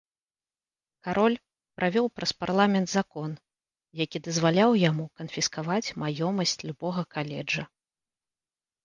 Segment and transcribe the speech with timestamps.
[1.07, 1.33] Кароль
[1.79, 3.29] правёў праз парламент закон,
[4.03, 7.63] які дазваляў яму канфіскаваць маёмасць любога каледжа.